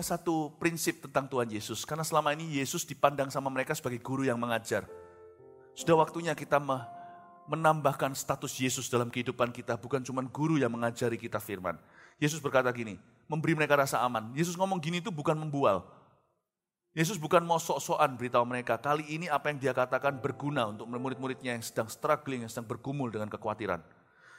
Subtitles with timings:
[0.00, 1.84] punya satu prinsip tentang Tuhan Yesus.
[1.84, 4.88] Karena selama ini Yesus dipandang sama mereka sebagai guru yang mengajar.
[5.76, 6.56] Sudah waktunya kita
[7.44, 9.76] menambahkan status Yesus dalam kehidupan kita.
[9.76, 11.76] Bukan cuma guru yang mengajari kita firman.
[12.16, 12.96] Yesus berkata gini,
[13.28, 14.32] memberi mereka rasa aman.
[14.32, 15.84] Yesus ngomong gini itu bukan membual.
[16.96, 21.60] Yesus bukan mau sok-sokan beritahu mereka, kali ini apa yang dia katakan berguna untuk murid-muridnya
[21.60, 23.84] yang sedang struggling, yang sedang bergumul dengan kekhawatiran.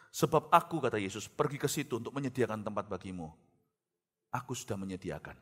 [0.10, 3.30] Sebab aku, kata Yesus, pergi ke situ untuk menyediakan tempat bagimu
[4.32, 5.36] aku sudah menyediakan.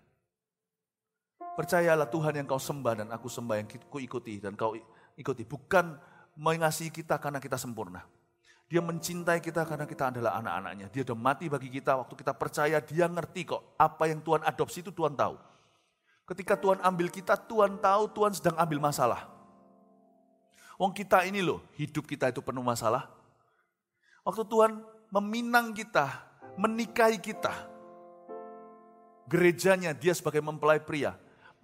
[1.59, 4.79] Percayalah Tuhan yang kau sembah dan aku sembah yang ku ikuti dan kau
[5.19, 5.44] ikuti.
[5.44, 5.91] Bukan
[6.39, 8.07] mengasihi kita karena kita sempurna.
[8.71, 10.88] Dia mencintai kita karena kita adalah anak-anaknya.
[10.88, 13.75] Dia sudah mati bagi kita waktu kita percaya dia ngerti kok.
[13.75, 15.35] Apa yang Tuhan adopsi itu Tuhan tahu.
[16.31, 19.27] Ketika Tuhan ambil kita, Tuhan tahu Tuhan sedang ambil masalah.
[20.79, 23.12] Wong kita ini loh, hidup kita itu penuh masalah.
[24.23, 24.79] Waktu Tuhan
[25.12, 26.23] meminang kita,
[26.55, 27.51] menikahi kita,
[29.27, 31.19] gerejanya dia sebagai mempelai pria.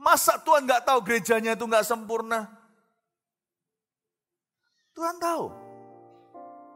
[0.05, 2.45] Masa Tuhan nggak tahu gerejanya itu nggak sempurna?
[4.93, 5.49] Tuhan tahu.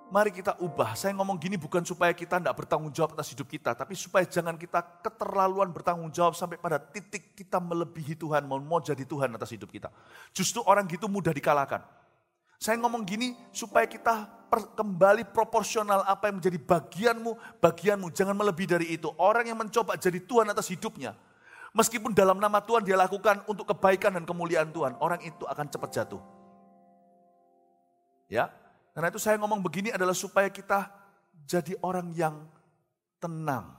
[0.10, 0.98] Mari kita ubah.
[0.98, 3.78] Saya ngomong gini bukan supaya kita tidak bertanggung jawab atas hidup kita.
[3.78, 8.50] Tapi supaya jangan kita keterlaluan bertanggung jawab sampai pada titik kita melebihi Tuhan.
[8.50, 9.94] Mau, mau jadi Tuhan atas hidup kita.
[10.34, 11.86] Justru orang gitu mudah dikalahkan.
[12.58, 14.25] Saya ngomong gini supaya kita
[14.74, 18.10] kembali proporsional apa yang menjadi bagianmu, bagianmu.
[18.10, 19.14] Jangan melebihi dari itu.
[19.22, 21.14] Orang yang mencoba jadi Tuhan atas hidupnya.
[21.74, 24.98] Meskipun dalam nama Tuhan dia lakukan untuk kebaikan dan kemuliaan Tuhan.
[24.98, 26.21] Orang itu akan cepat jatuh.
[28.30, 28.50] Ya,
[28.94, 30.89] karena itu saya ngomong begini adalah supaya kita
[31.45, 32.45] jadi orang yang
[33.18, 33.74] tenang.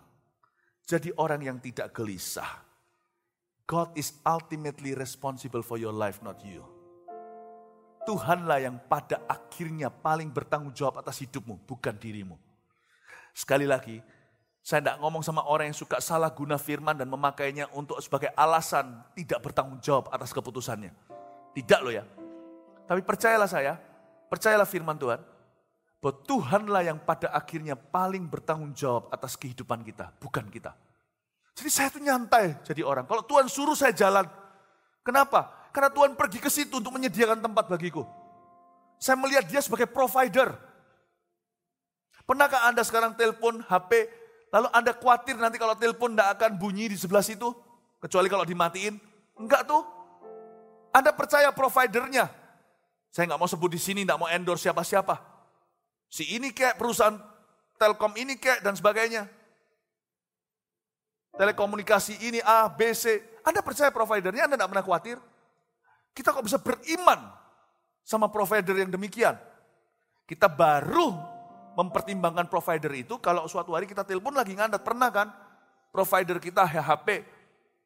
[0.86, 2.66] Jadi orang yang tidak gelisah.
[3.70, 6.66] God is ultimately responsible for your life, not you.
[8.02, 12.34] Tuhanlah yang pada akhirnya paling bertanggung jawab atas hidupmu, bukan dirimu.
[13.30, 14.02] Sekali lagi,
[14.70, 19.02] saya tidak ngomong sama orang yang suka salah guna firman dan memakainya untuk sebagai alasan
[19.18, 20.94] tidak bertanggung jawab atas keputusannya.
[21.58, 22.06] Tidak loh ya.
[22.86, 23.74] Tapi percayalah saya,
[24.30, 25.18] percayalah firman Tuhan,
[25.98, 30.70] bahwa Tuhanlah yang pada akhirnya paling bertanggung jawab atas kehidupan kita, bukan kita.
[31.58, 33.10] Jadi saya tuh nyantai jadi orang.
[33.10, 34.30] Kalau Tuhan suruh saya jalan,
[35.02, 35.50] kenapa?
[35.74, 38.06] Karena Tuhan pergi ke situ untuk menyediakan tempat bagiku.
[39.02, 40.54] Saya melihat dia sebagai provider.
[42.22, 44.19] Pernahkah Anda sekarang telepon HP,
[44.50, 47.50] lalu Anda khawatir nanti kalau telepon tidak akan bunyi di sebelah situ?
[48.02, 48.98] Kecuali kalau dimatiin.
[49.38, 49.82] Enggak tuh.
[50.90, 52.26] Anda percaya providernya.
[53.10, 55.18] Saya nggak mau sebut di sini, nggak mau endorse siapa-siapa.
[56.10, 57.14] Si ini kayak perusahaan
[57.80, 59.24] Telkom ini kayak dan sebagainya.
[61.32, 63.16] Telekomunikasi ini A, B, C.
[63.40, 65.16] Anda percaya providernya, Anda tidak pernah khawatir.
[66.12, 67.32] Kita kok bisa beriman
[68.04, 69.32] sama provider yang demikian?
[70.28, 71.39] Kita baru
[71.78, 74.82] mempertimbangkan provider itu kalau suatu hari kita telepon lagi ngandat.
[74.82, 75.28] Pernah kan?
[75.90, 77.26] Provider kita HP,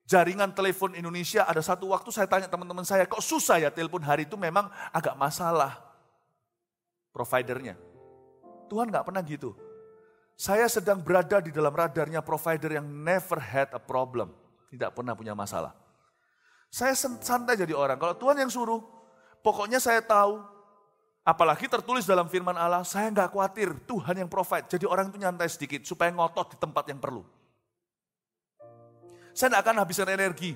[0.05, 4.29] jaringan telepon Indonesia ada satu waktu saya tanya teman-teman saya, kok susah ya telepon hari
[4.29, 5.81] itu memang agak masalah
[7.17, 7.81] providernya.
[8.69, 9.57] Tuhan nggak pernah gitu.
[10.35, 14.35] Saya sedang berada di dalam radarnya provider yang never had a problem.
[14.69, 15.71] Tidak pernah punya masalah.
[16.75, 17.95] Saya santai jadi orang.
[17.95, 18.83] Kalau Tuhan yang suruh,
[19.47, 20.54] pokoknya saya tahu.
[21.25, 23.73] Apalagi tertulis dalam firman Allah, saya nggak khawatir.
[23.89, 24.69] Tuhan yang provide.
[24.69, 27.25] Jadi orang itu nyantai sedikit supaya ngotot di tempat yang perlu.
[29.33, 30.53] Saya tidak akan habiskan energi.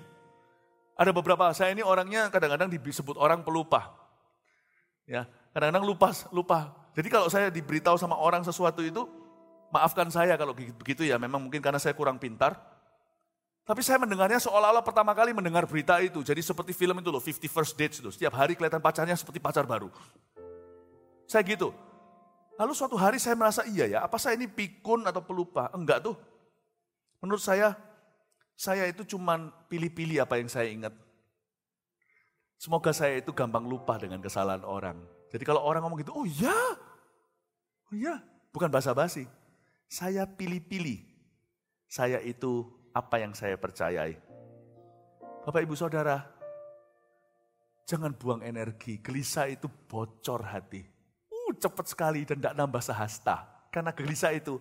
[0.92, 3.96] Ada beberapa, saya ini orangnya kadang-kadang disebut orang pelupa.
[5.08, 5.24] Ya,
[5.56, 6.58] kadang-kadang lupa, lupa.
[6.92, 9.08] Jadi kalau saya diberitahu sama orang sesuatu itu,
[9.72, 12.60] maafkan saya kalau begitu ya, memang mungkin karena saya kurang pintar.
[13.64, 16.20] Tapi saya mendengarnya seolah-olah pertama kali mendengar berita itu.
[16.20, 18.12] Jadi seperti film itu loh, 50 First Dates itu.
[18.12, 19.88] Setiap hari kelihatan pacarnya seperti pacar baru.
[21.28, 21.76] Saya gitu.
[22.56, 25.70] Lalu suatu hari saya merasa iya ya, apa saya ini pikun atau pelupa?
[25.76, 26.16] Enggak tuh.
[27.22, 27.76] Menurut saya,
[28.58, 30.90] saya itu cuman pilih-pilih apa yang saya ingat.
[32.58, 34.98] Semoga saya itu gampang lupa dengan kesalahan orang.
[35.30, 36.58] Jadi kalau orang ngomong gitu, oh iya,
[37.86, 38.18] oh iya,
[38.50, 39.28] bukan basa-basi.
[39.86, 41.06] Saya pilih-pilih.
[41.86, 44.18] Saya itu apa yang saya percayai.
[45.46, 46.18] Bapak Ibu Saudara,
[47.86, 48.98] jangan buang energi.
[48.98, 50.97] Gelisah itu bocor hati.
[51.48, 53.48] Uh, cepat sekali dan tidak nambah sehasta.
[53.72, 54.60] Karena gelisah itu,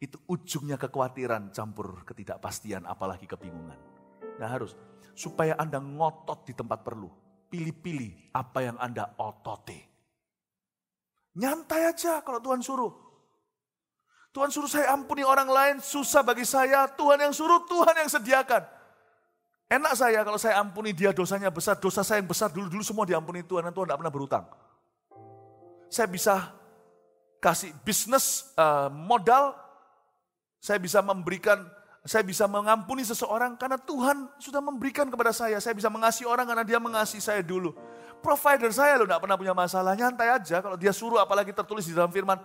[0.00, 3.76] itu ujungnya kekhawatiran campur ketidakpastian apalagi kebingungan.
[4.40, 4.72] Nah harus,
[5.12, 7.12] supaya Anda ngotot di tempat perlu.
[7.52, 9.78] Pilih-pilih apa yang Anda ototi.
[11.38, 12.92] Nyantai aja kalau Tuhan suruh.
[14.34, 16.90] Tuhan suruh saya ampuni orang lain, susah bagi saya.
[16.90, 18.66] Tuhan yang suruh, Tuhan yang sediakan.
[19.70, 23.46] Enak saya kalau saya ampuni dia dosanya besar, dosa saya yang besar dulu-dulu semua diampuni
[23.46, 24.44] Tuhan, dan Tuhan tidak pernah berutang.
[25.94, 26.50] Saya bisa
[27.38, 29.54] kasih bisnis uh, modal,
[30.58, 31.62] saya bisa memberikan
[32.04, 35.56] Saya bisa mengampuni seseorang karena Tuhan sudah memberikan kepada saya.
[35.56, 37.72] Saya bisa mengasihi orang karena dia mengasihi saya dulu.
[38.20, 39.96] Provider saya loh, tidak pernah punya masalah.
[39.96, 42.36] Nyantai aja, kalau dia suruh apalagi tertulis di dalam firman,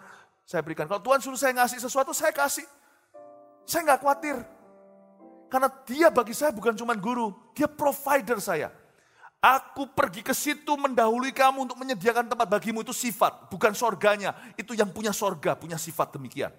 [0.47, 0.87] saya berikan.
[0.87, 2.63] Kalau Tuhan suruh saya ngasih sesuatu, saya kasih.
[3.67, 4.39] Saya nggak khawatir.
[5.51, 8.71] Karena dia bagi saya bukan cuma guru, dia provider saya.
[9.39, 14.35] Aku pergi ke situ mendahului kamu untuk menyediakan tempat bagimu itu sifat, bukan sorganya.
[14.59, 16.51] Itu yang punya sorga, punya sifat demikian.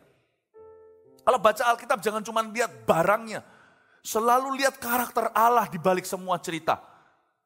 [1.20, 3.44] Kalau baca Alkitab jangan cuma lihat barangnya.
[4.00, 6.80] Selalu lihat karakter Allah di balik semua cerita.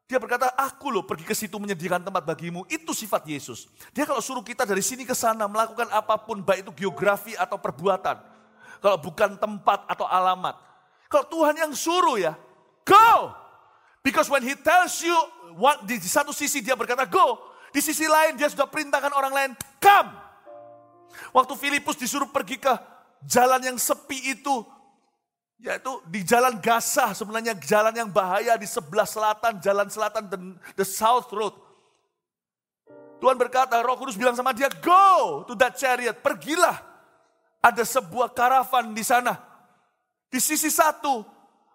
[0.06, 2.62] Dia berkata, aku loh pergi ke situ menyediakan tempat bagimu.
[2.70, 3.66] Itu sifat Yesus.
[3.90, 7.58] Dia kalau suruh kita dari sini ke sana melakukan apa pun, baik itu geografi atau
[7.58, 8.22] perbuatan.
[8.78, 10.54] Kalau bukan tempat atau alamat.
[11.10, 12.38] Kalau Tuhan yang suruh ya,
[12.86, 13.43] go!
[14.04, 15.16] Because when he tells you,
[15.56, 17.40] what, di satu sisi dia berkata go,
[17.72, 20.12] di sisi lain dia sudah perintahkan orang lain, come.
[21.32, 22.68] Waktu Filipus disuruh pergi ke
[23.24, 24.60] jalan yang sepi itu,
[25.56, 30.38] yaitu di jalan Gasah, sebenarnya jalan yang bahaya di sebelah selatan, jalan selatan, the,
[30.76, 31.56] the south road.
[33.24, 36.76] Tuhan berkata, roh kudus bilang sama dia, go to that chariot, pergilah.
[37.64, 39.40] Ada sebuah karavan di sana.
[40.28, 41.24] Di sisi satu,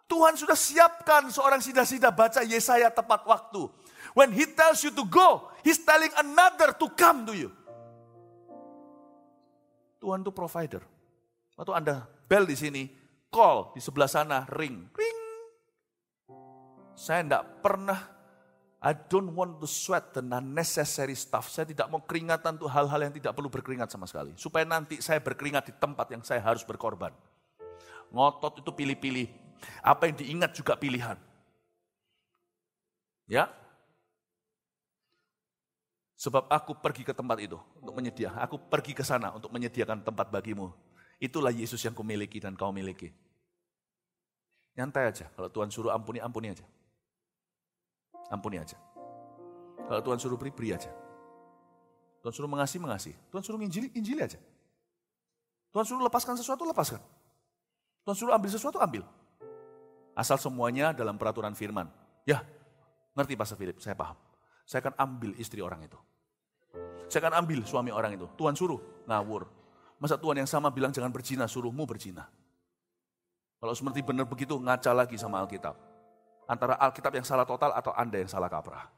[0.09, 3.69] Tuhan sudah siapkan seorang sida-sida baca Yesaya tepat waktu.
[4.17, 7.53] When he tells you to go, he's telling another to come to you.
[10.01, 10.81] Tuhan itu provider.
[11.53, 12.89] Waktu Anda bel di sini,
[13.29, 15.19] call di sebelah sana, ring, ring.
[16.97, 17.99] Saya tidak pernah,
[18.81, 21.53] I don't want to sweat the unnecessary stuff.
[21.53, 24.33] Saya tidak mau keringatan untuk hal-hal yang tidak perlu berkeringat sama sekali.
[24.39, 27.13] Supaya nanti saya berkeringat di tempat yang saya harus berkorban.
[28.09, 29.27] Ngotot itu pilih-pilih,
[29.83, 31.17] apa yang diingat juga pilihan.
[33.29, 33.47] Ya.
[36.19, 38.43] Sebab aku pergi ke tempat itu untuk menyediakan.
[38.43, 40.67] Aku pergi ke sana untuk menyediakan tempat bagimu.
[41.19, 43.11] Itulah Yesus yang kau miliki dan kau miliki.
[44.75, 45.31] Nyantai aja.
[45.31, 46.63] Kalau Tuhan suruh ampuni, ampuni aja.
[48.31, 48.75] Ampuni aja.
[49.87, 50.91] Kalau Tuhan suruh beri, beri aja.
[52.19, 53.15] Tuhan suruh mengasihi, mengasihi.
[53.31, 54.39] Tuhan suruh injili, injili aja.
[55.71, 56.99] Tuhan suruh lepaskan sesuatu, lepaskan.
[58.03, 59.03] Tuhan suruh ambil sesuatu, ambil.
[60.19, 61.87] Asal semuanya dalam peraturan firman.
[62.27, 62.43] Ya,
[63.15, 64.19] ngerti Pastor Philip, saya paham.
[64.67, 65.95] Saya akan ambil istri orang itu.
[67.07, 68.27] Saya akan ambil suami orang itu.
[68.35, 69.47] Tuhan suruh, ngawur.
[69.95, 72.27] Masa Tuhan yang sama bilang jangan berzina, suruhmu berzina.
[73.63, 75.79] Kalau seperti benar begitu, ngaca lagi sama Alkitab.
[76.51, 78.91] Antara Alkitab yang salah total atau Anda yang salah kaprah.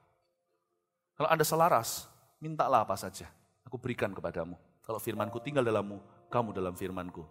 [1.13, 2.09] Kalau Anda selaras,
[2.41, 3.29] mintalah apa saja.
[3.69, 4.57] Aku berikan kepadamu.
[4.81, 6.01] Kalau firmanku tinggal dalammu,
[6.33, 7.21] kamu dalam firmanku.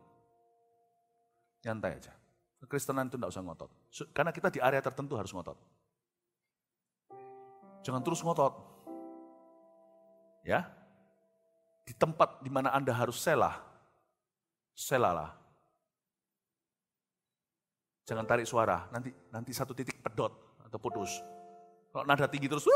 [1.67, 2.20] Nyantai aja.
[2.61, 3.71] Kekristenan itu tidak usah ngotot.
[4.13, 5.57] Karena kita di area tertentu harus ngotot.
[7.81, 8.53] Jangan terus ngotot.
[10.45, 10.69] Ya.
[11.89, 13.59] Di tempat di mana Anda harus selah,
[14.77, 15.35] selalah.
[18.07, 20.31] Jangan tarik suara, nanti nanti satu titik pedot
[20.63, 21.19] atau putus.
[21.91, 22.67] Kalau nada tinggi terus,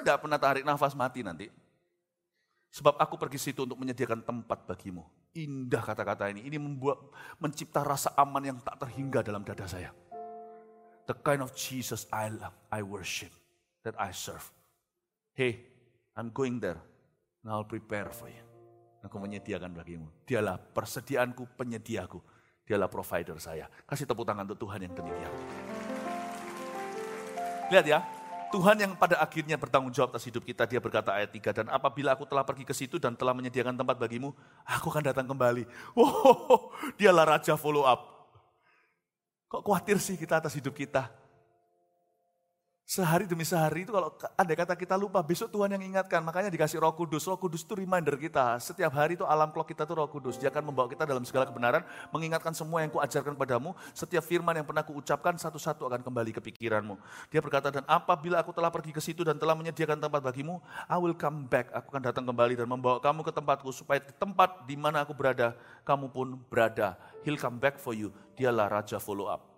[0.00, 1.48] tidak pernah tarik nafas mati nanti.
[2.68, 5.04] Sebab aku pergi situ untuk menyediakan tempat bagimu.
[5.36, 6.46] Indah kata-kata ini.
[6.48, 9.92] Ini membuat mencipta rasa aman yang tak terhingga dalam dada saya.
[11.08, 13.32] The kind of Jesus I love, I worship,
[13.84, 14.44] that I serve.
[15.32, 15.64] Hey,
[16.16, 16.80] I'm going there.
[17.44, 18.44] And I'll prepare for you.
[19.06, 20.10] Aku menyediakan bagimu.
[20.26, 22.18] Dialah persediaanku, penyediaku.
[22.66, 23.70] Dialah provider saya.
[23.86, 25.32] Kasih tepuk tangan untuk Tuhan yang demikian.
[27.72, 28.00] Lihat ya,
[28.48, 32.14] Tuhan yang pada akhirnya bertanggung jawab atas hidup kita, dia berkata ayat 3, dan apabila
[32.14, 34.32] aku telah pergi ke situ dan telah menyediakan tempat bagimu,
[34.64, 35.66] aku akan datang kembali.
[35.92, 38.18] Wow, dialah Raja follow up.
[39.48, 41.17] Kok khawatir sih kita atas hidup kita?
[42.88, 46.24] Sehari demi sehari itu kalau ada kata kita lupa, besok Tuhan yang ingatkan.
[46.24, 47.28] Makanya dikasih roh kudus.
[47.28, 48.56] Roh kudus itu reminder kita.
[48.64, 50.40] Setiap hari itu alam clock kita itu roh kudus.
[50.40, 51.84] Dia akan membawa kita dalam segala kebenaran.
[52.08, 53.76] Mengingatkan semua yang kuajarkan padamu.
[53.92, 56.96] Setiap firman yang pernah kuucapkan satu-satu akan kembali ke pikiranmu.
[57.28, 60.56] Dia berkata, dan apabila aku telah pergi ke situ dan telah menyediakan tempat bagimu,
[60.88, 61.68] I will come back.
[61.76, 63.68] Aku akan datang kembali dan membawa kamu ke tempatku.
[63.68, 65.52] Supaya di tempat di mana aku berada,
[65.84, 66.96] kamu pun berada.
[67.20, 68.16] He'll come back for you.
[68.32, 69.57] Dialah Raja follow up.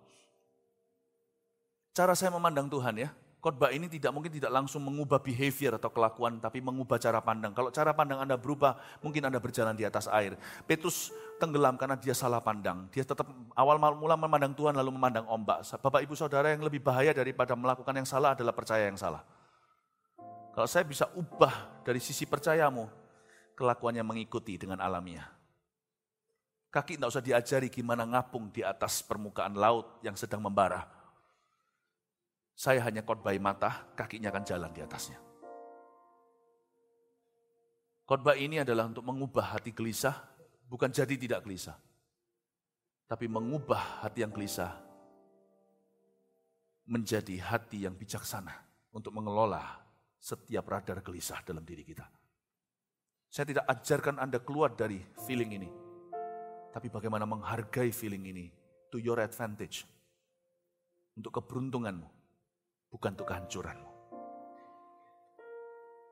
[1.91, 3.11] Cara saya memandang Tuhan ya,
[3.43, 7.51] khotbah ini tidak mungkin tidak langsung mengubah behavior atau kelakuan, tapi mengubah cara pandang.
[7.51, 10.39] Kalau cara pandang Anda berubah, mungkin Anda berjalan di atas air.
[10.63, 12.87] Petrus tenggelam karena dia salah pandang.
[12.95, 13.27] Dia tetap
[13.59, 15.67] awal mula memandang Tuhan lalu memandang ombak.
[15.83, 19.27] Bapak ibu saudara yang lebih bahaya daripada melakukan yang salah adalah percaya yang salah.
[20.55, 22.87] Kalau saya bisa ubah dari sisi percayamu,
[23.59, 25.27] kelakuannya mengikuti dengan alamiah.
[26.71, 31.00] Kaki tidak usah diajari gimana ngapung di atas permukaan laut yang sedang membara
[32.61, 35.17] saya hanya khotbah mata, kakinya akan jalan di atasnya.
[38.05, 40.13] Khotbah ini adalah untuk mengubah hati gelisah,
[40.69, 41.73] bukan jadi tidak gelisah.
[43.11, 44.71] tapi mengubah hati yang gelisah
[46.87, 48.55] menjadi hati yang bijaksana
[48.95, 49.83] untuk mengelola
[50.15, 52.07] setiap radar gelisah dalam diri kita.
[53.27, 55.67] Saya tidak ajarkan Anda keluar dari feeling ini,
[56.71, 58.47] tapi bagaimana menghargai feeling ini
[58.87, 59.83] to your advantage.
[61.11, 62.20] Untuk keberuntunganmu,
[62.91, 63.91] bukan untuk kehancuranmu.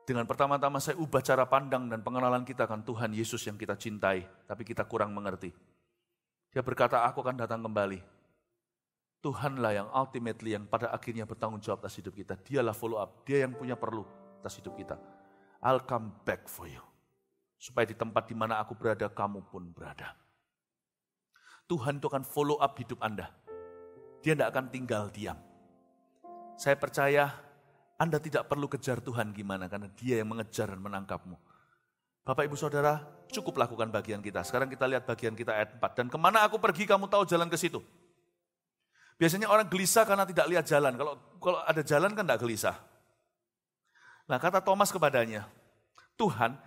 [0.08, 4.26] Dengan pertama-tama saya ubah cara pandang dan pengenalan kita akan Tuhan Yesus yang kita cintai,
[4.48, 5.54] tapi kita kurang mengerti.
[6.50, 8.02] Dia berkata, aku akan datang kembali.
[9.22, 12.34] Tuhanlah yang ultimately, yang pada akhirnya bertanggung jawab atas hidup kita.
[12.40, 14.02] Dialah follow up, dia yang punya perlu
[14.42, 14.98] atas hidup kita.
[15.62, 16.82] I'll come back for you.
[17.60, 20.16] Supaya di tempat di mana aku berada, kamu pun berada.
[21.70, 23.30] Tuhan itu akan follow up hidup Anda.
[24.24, 25.38] Dia tidak akan tinggal diam.
[26.60, 27.32] Saya percaya
[27.96, 31.40] Anda tidak perlu kejar Tuhan gimana, karena dia yang mengejar dan menangkapmu.
[32.20, 33.00] Bapak ibu saudara,
[33.32, 34.44] cukup lakukan bagian kita.
[34.44, 35.96] Sekarang kita lihat bagian kita ayat 4.
[35.96, 37.80] Dan ke mana aku pergi kamu tahu jalan ke situ.
[39.16, 40.92] Biasanya orang gelisah karena tidak lihat jalan.
[41.00, 42.76] Kalau kalau ada jalan kan tidak gelisah.
[44.28, 45.48] Nah kata Thomas kepadanya,
[46.20, 46.60] Tuhan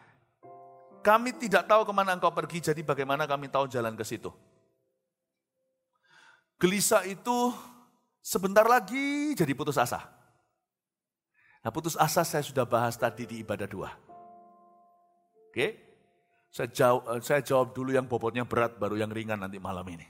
[1.05, 4.33] kami tidak tahu ke mana engkau pergi, jadi bagaimana kami tahu jalan ke situ.
[6.57, 7.53] Gelisah itu
[8.23, 9.99] sebentar lagi jadi putus asa.
[11.63, 13.91] Nah putus asa saya sudah bahas tadi di ibadah dua.
[15.51, 15.67] Oke,
[16.49, 20.07] saya jawab, eh, saya jawab dulu yang bobotnya berat, baru yang ringan nanti malam ini.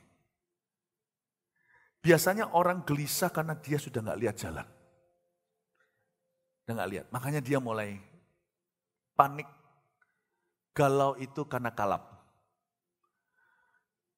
[1.99, 4.67] Biasanya orang gelisah karena dia sudah nggak lihat jalan.
[6.63, 7.99] Dia nggak lihat, makanya dia mulai
[9.19, 9.47] panik
[10.71, 12.07] galau itu karena kalap.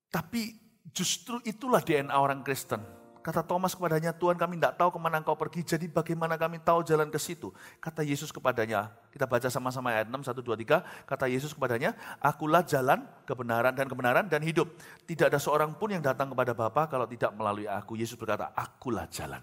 [0.09, 0.55] Tapi
[0.93, 2.79] justru itulah DNA orang Kristen.
[3.25, 6.85] Kata Thomas kepadanya, Tuhan kami tidak tahu ke mana engkau pergi, jadi bagaimana kami tahu
[6.85, 7.49] jalan ke situ?
[7.81, 11.09] Kata Yesus kepadanya, kita baca sama-sama ayat 6, 1, 2, 3.
[11.09, 14.69] Kata Yesus kepadanya, akulah jalan, kebenaran dan kebenaran dan hidup.
[15.09, 17.97] Tidak ada seorang pun yang datang kepada Bapa kalau tidak melalui aku.
[17.97, 19.41] Yesus berkata, akulah jalan.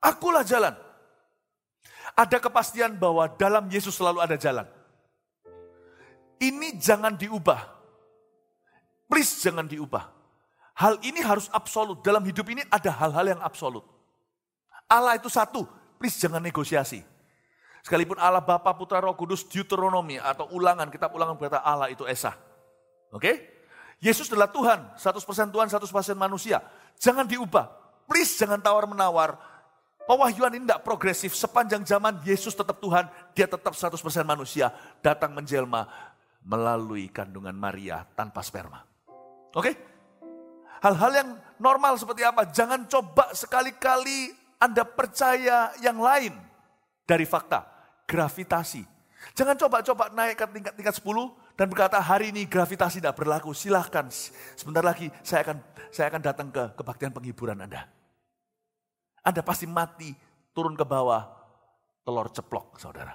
[0.00, 0.72] Akulah jalan.
[2.16, 4.64] Ada kepastian bahwa dalam Yesus selalu ada jalan.
[6.40, 7.68] Ini jangan diubah.
[9.12, 10.19] Please jangan diubah.
[10.80, 12.00] Hal ini harus absolut.
[12.00, 13.84] Dalam hidup ini ada hal-hal yang absolut.
[14.88, 15.68] Allah itu satu,
[16.00, 17.04] please jangan negosiasi.
[17.84, 22.32] Sekalipun Allah Bapa, Putra, Roh Kudus, Deuteronomi atau ulangan, kitab ulangan berkata Allah itu Esa.
[23.12, 23.20] Oke?
[23.20, 23.34] Okay?
[24.00, 26.64] Yesus adalah Tuhan, 100% Tuhan, 100% manusia.
[26.96, 27.68] Jangan diubah.
[28.08, 29.36] Please jangan tawar-menawar.
[30.08, 31.36] Pewahyuan ini tidak progresif.
[31.36, 33.04] Sepanjang zaman Yesus tetap Tuhan,
[33.36, 34.72] dia tetap 100% manusia.
[35.04, 35.84] Datang menjelma,
[36.40, 38.80] melalui kandungan Maria tanpa sperma.
[39.52, 39.89] Oke?
[40.80, 42.48] Hal-hal yang normal seperti apa?
[42.48, 46.32] Jangan coba sekali-kali Anda percaya yang lain
[47.04, 47.68] dari fakta.
[48.08, 48.82] Gravitasi.
[49.36, 51.04] Jangan coba-coba naik ke tingkat-tingkat 10
[51.60, 53.52] dan berkata hari ini gravitasi tidak berlaku.
[53.52, 54.08] Silahkan
[54.56, 55.56] sebentar lagi saya akan
[55.92, 57.84] saya akan datang ke kebaktian penghiburan Anda.
[59.20, 60.16] Anda pasti mati
[60.56, 61.28] turun ke bawah
[62.08, 63.12] telur ceplok saudara.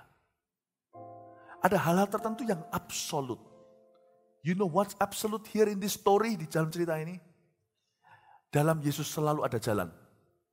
[1.66, 3.42] Ada hal-hal tertentu yang absolut.
[4.46, 7.18] You know what's absolute here in this story di dalam cerita ini?
[8.56, 9.92] Dalam Yesus selalu ada jalan.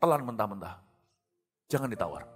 [0.03, 0.75] Pelan mentah-mentah.
[1.71, 2.27] Jangan ditawar.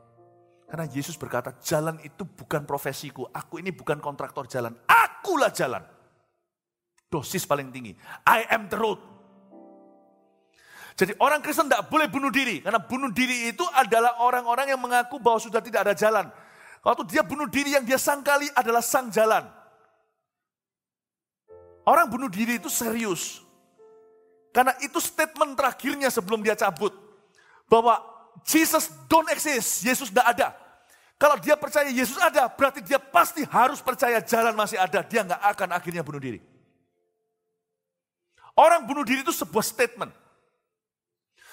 [0.70, 3.26] Karena Yesus berkata, jalan itu bukan profesiku.
[3.34, 4.78] Aku ini bukan kontraktor jalan.
[4.86, 5.82] Akulah jalan.
[7.10, 7.98] Dosis paling tinggi.
[8.22, 9.02] I am the road.
[10.94, 12.62] Jadi orang Kristen tidak boleh bunuh diri.
[12.62, 16.30] Karena bunuh diri itu adalah orang-orang yang mengaku bahwa sudah tidak ada jalan.
[16.86, 19.42] Waktu dia bunuh diri yang dia sangkali adalah sang jalan.
[21.82, 23.45] Orang bunuh diri itu serius.
[24.56, 26.96] Karena itu statement terakhirnya sebelum dia cabut.
[27.68, 28.00] Bahwa
[28.40, 30.48] Jesus don't exist, Yesus tidak ada.
[31.20, 35.04] Kalau dia percaya Yesus ada, berarti dia pasti harus percaya jalan masih ada.
[35.04, 36.40] Dia nggak akan akhirnya bunuh diri.
[38.56, 40.12] Orang bunuh diri itu sebuah statement.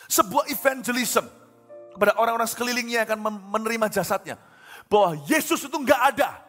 [0.08, 1.28] Sebuah evangelism
[1.92, 3.20] kepada orang-orang sekelilingnya akan
[3.52, 4.40] menerima jasadnya
[4.88, 6.40] bahwa Yesus itu enggak ada.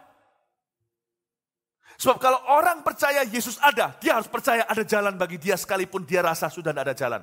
[1.95, 6.27] Sebab kalau orang percaya Yesus ada, dia harus percaya ada jalan bagi dia sekalipun dia
[6.27, 7.23] rasa sudah tidak ada jalan.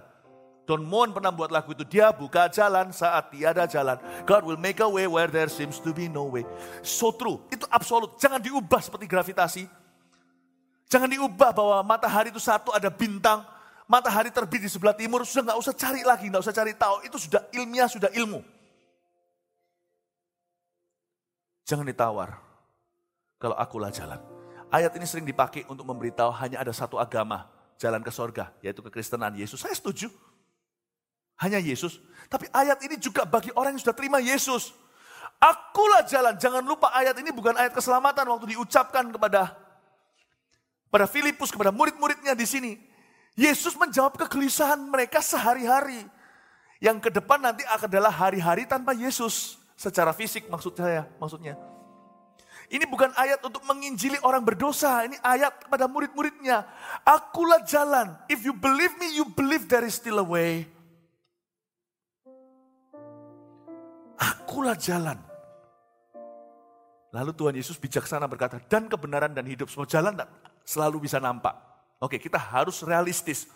[0.63, 3.99] Don Moen pernah buat lagu itu, dia buka jalan saat tiada jalan.
[4.23, 6.47] God will make a way where there seems to be no way.
[6.85, 8.15] So true, itu absolut.
[8.21, 9.63] Jangan diubah seperti gravitasi.
[10.87, 13.43] Jangan diubah bahwa matahari itu satu ada bintang,
[13.89, 16.95] matahari terbit di sebelah timur, sudah nggak usah cari lagi, nggak usah cari tahu.
[17.03, 18.39] Itu sudah ilmiah, sudah ilmu.
[21.67, 22.39] Jangan ditawar.
[23.41, 24.30] Kalau akulah jalan.
[24.71, 27.43] Ayat ini sering dipakai untuk memberitahu hanya ada satu agama,
[27.75, 29.59] jalan ke sorga, yaitu kekristenan Yesus.
[29.59, 30.07] Saya setuju.
[31.43, 31.99] Hanya Yesus.
[32.31, 34.71] Tapi ayat ini juga bagi orang yang sudah terima Yesus.
[35.41, 36.39] Akulah jalan.
[36.39, 39.59] Jangan lupa ayat ini bukan ayat keselamatan waktu diucapkan kepada
[40.87, 42.71] pada Filipus, kepada murid-muridnya di sini.
[43.35, 46.05] Yesus menjawab kegelisahan mereka sehari-hari.
[46.79, 49.59] Yang ke depan nanti adalah hari-hari tanpa Yesus.
[49.75, 51.57] Secara fisik maksud saya, maksudnya.
[52.71, 55.03] Ini bukan ayat untuk menginjili orang berdosa.
[55.03, 56.63] Ini ayat kepada murid-muridnya.
[57.03, 58.15] Akulah jalan.
[58.31, 60.63] If you believe me, you believe there is still a way.
[64.15, 65.19] Akulah jalan.
[67.11, 69.67] Lalu Tuhan Yesus bijaksana berkata, dan kebenaran dan hidup.
[69.67, 70.15] Semua jalan
[70.63, 71.51] selalu bisa nampak.
[71.99, 73.51] Oke, kita harus realistis.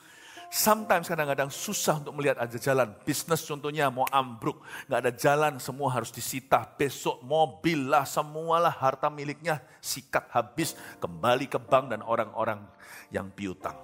[0.54, 2.94] Sometimes kadang-kadang susah untuk melihat ada jalan.
[3.04, 6.64] Bisnis contohnya mau ambruk, nggak ada jalan, semua harus disita.
[6.78, 12.64] Besok mobil lah, semualah harta miliknya sikat habis, kembali ke bank dan orang-orang
[13.10, 13.76] yang piutang.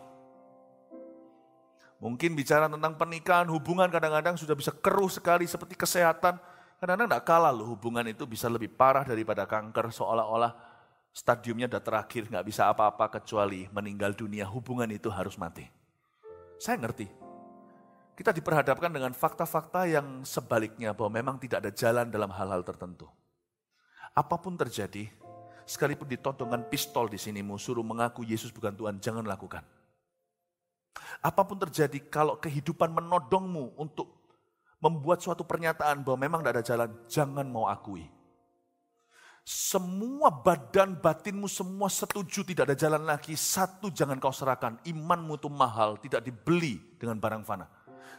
[2.02, 6.34] Mungkin bicara tentang pernikahan, hubungan kadang-kadang sudah bisa keruh sekali seperti kesehatan.
[6.82, 10.58] Kadang-kadang tidak kalah loh hubungan itu bisa lebih parah daripada kanker seolah-olah
[11.14, 14.50] stadiumnya sudah terakhir, nggak bisa apa-apa kecuali meninggal dunia.
[14.50, 15.81] Hubungan itu harus mati.
[16.62, 17.10] Saya ngerti.
[18.14, 23.10] Kita diperhadapkan dengan fakta-fakta yang sebaliknya bahwa memang tidak ada jalan dalam hal-hal tertentu.
[24.14, 25.10] Apa pun terjadi,
[25.66, 29.66] sekalipun ditodongkan pistol di sinimu, suruh mengaku Yesus bukan Tuhan, jangan lakukan.
[31.26, 34.22] Apa pun terjadi, kalau kehidupan menodongmu untuk
[34.78, 38.06] membuat suatu pernyataan bahwa memang tidak ada jalan, jangan mau akui.
[39.42, 43.34] Semua badan batinmu semua setuju tidak ada jalan lagi.
[43.34, 44.78] Satu jangan kau serahkan.
[44.86, 47.66] Imanmu itu mahal, tidak dibeli dengan barang fana.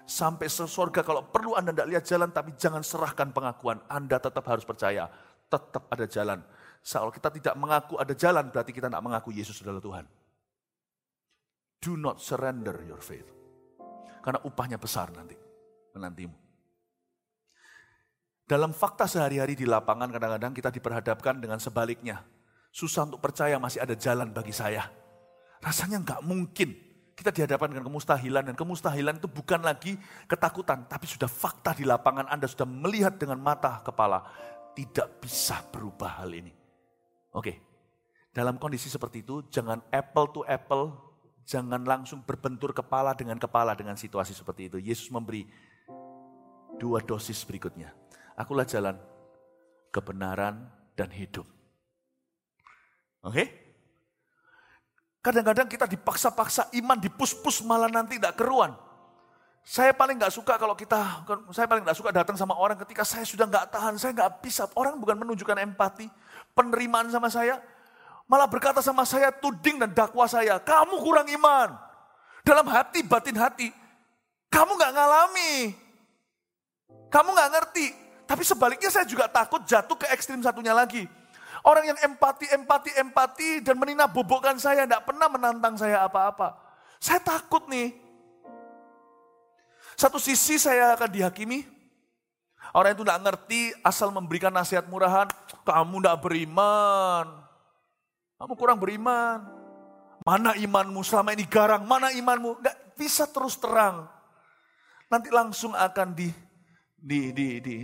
[0.02, 3.78] Sampai sesurga kalau perlu Anda tidak lihat jalan tapi jangan serahkan pengakuan.
[3.86, 5.06] Anda tetap harus percaya.
[5.46, 6.42] Tetap ada jalan.
[6.82, 10.04] Kalau kita tidak mengaku ada jalan berarti kita tidak mengaku Yesus adalah Tuhan.
[11.78, 13.30] Do not surrender your faith.
[14.26, 15.38] Karena upahnya besar nanti.
[15.94, 16.41] Menantimu.
[18.42, 22.26] Dalam fakta sehari-hari di lapangan kadang-kadang kita diperhadapkan dengan sebaliknya.
[22.72, 24.88] Susah untuk percaya masih ada jalan bagi saya.
[25.62, 26.74] Rasanya nggak mungkin
[27.12, 29.94] kita dihadapkan dengan kemustahilan dan kemustahilan itu bukan lagi
[30.26, 34.26] ketakutan, tapi sudah fakta di lapangan Anda sudah melihat dengan mata kepala
[34.74, 36.50] tidak bisa berubah hal ini.
[37.36, 37.60] Oke,
[38.32, 40.96] dalam kondisi seperti itu jangan apple to apple,
[41.44, 44.76] jangan langsung berbentur kepala dengan kepala dengan situasi seperti itu.
[44.80, 45.46] Yesus memberi
[46.80, 48.01] dua dosis berikutnya.
[48.42, 48.98] Akulah jalan,
[49.94, 50.66] kebenaran,
[50.98, 51.46] dan hidup.
[53.22, 53.46] Oke?
[55.22, 58.74] Kadang-kadang kita dipaksa-paksa iman, dipus-pus malah nanti tidak keruan.
[59.62, 61.22] Saya paling nggak suka kalau kita,
[61.54, 64.66] saya paling nggak suka datang sama orang ketika saya sudah nggak tahan, saya nggak bisa.
[64.74, 66.10] Orang bukan menunjukkan empati,
[66.50, 67.62] penerimaan sama saya,
[68.26, 71.78] malah berkata sama saya, tuding dan dakwa saya, kamu kurang iman.
[72.42, 73.70] Dalam hati, batin hati,
[74.50, 75.78] kamu nggak ngalami,
[77.06, 78.01] kamu nggak ngerti.
[78.26, 81.04] Tapi sebaliknya saya juga takut jatuh ke ekstrim satunya lagi.
[81.62, 86.58] Orang yang empati, empati, empati dan menina bobokkan saya, tidak pernah menantang saya apa-apa.
[86.98, 87.94] Saya takut nih.
[89.94, 91.62] Satu sisi saya akan dihakimi.
[92.74, 95.30] Orang itu tidak ngerti asal memberikan nasihat murahan.
[95.62, 97.26] Kamu tidak beriman.
[98.42, 99.46] Kamu kurang beriman.
[100.22, 102.58] Mana imanmu selama ini garang, mana imanmu?
[102.62, 104.06] Tidak bisa terus terang.
[105.10, 106.30] Nanti langsung akan di,
[106.94, 107.76] di, di, di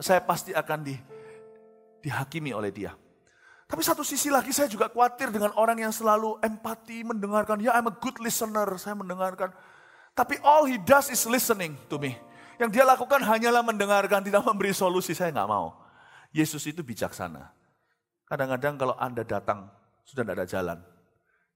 [0.00, 0.94] saya pasti akan di,
[2.04, 2.92] dihakimi oleh dia.
[3.66, 7.58] Tapi satu sisi lagi saya juga khawatir dengan orang yang selalu empati, mendengarkan.
[7.58, 9.50] Ya, I'm a good listener, saya mendengarkan.
[10.14, 12.14] Tapi all he does is listening to me.
[12.62, 15.12] Yang dia lakukan hanyalah mendengarkan, tidak memberi solusi.
[15.12, 15.74] Saya nggak mau.
[16.30, 17.52] Yesus itu bijaksana.
[18.30, 19.66] Kadang-kadang kalau Anda datang,
[20.06, 20.78] sudah tidak ada jalan.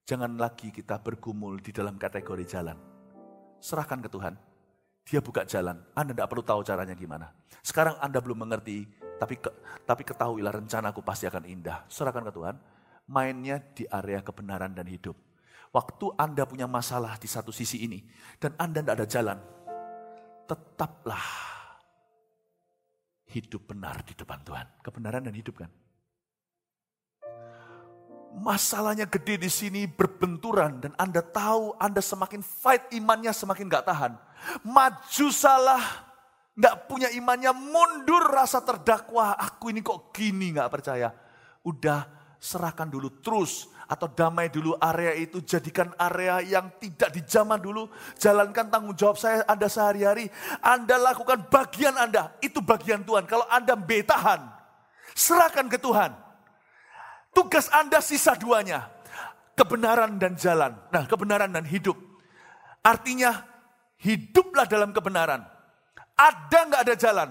[0.03, 2.75] Jangan lagi kita bergumul di dalam kategori jalan.
[3.63, 4.35] Serahkan ke Tuhan.
[5.11, 7.35] Dia buka jalan, Anda tidak perlu tahu caranya gimana.
[7.59, 8.87] Sekarang Anda belum mengerti,
[9.19, 9.51] tapi ke,
[9.83, 11.83] tapi ketahuilah rencanaku pasti akan indah.
[11.91, 12.55] Serahkan ke Tuhan,
[13.11, 15.19] mainnya di area kebenaran dan hidup.
[15.75, 17.99] Waktu Anda punya masalah di satu sisi ini,
[18.39, 19.37] dan Anda tidak ada jalan,
[20.47, 21.27] tetaplah
[23.35, 24.79] hidup benar di depan Tuhan.
[24.79, 25.71] Kebenaran dan hidup kan?
[28.39, 34.15] Masalahnya gede di sini berbenturan dan Anda tahu Anda semakin fight imannya semakin gak tahan.
[34.63, 35.83] Maju salah,
[36.55, 39.35] gak punya imannya, mundur rasa terdakwa.
[39.35, 41.11] Aku ini kok gini gak percaya.
[41.61, 42.07] Udah
[42.41, 47.91] serahkan dulu terus atau damai dulu area itu jadikan area yang tidak di zaman dulu
[48.15, 50.31] jalankan tanggung jawab saya Anda sehari-hari
[50.63, 54.47] Anda lakukan bagian Anda itu bagian Tuhan kalau Anda betahan
[55.11, 56.15] serahkan ke Tuhan
[57.31, 58.91] Tugas Anda sisa duanya.
[59.55, 60.75] Kebenaran dan jalan.
[60.91, 61.95] Nah, kebenaran dan hidup.
[62.83, 63.45] Artinya,
[63.99, 65.43] hiduplah dalam kebenaran.
[66.15, 67.29] Ada nggak ada jalan?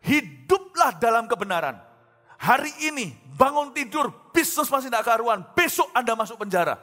[0.00, 1.76] Hiduplah dalam kebenaran.
[2.40, 5.44] Hari ini bangun tidur, bisnis masih tidak karuan.
[5.52, 6.80] Besok Anda masuk penjara.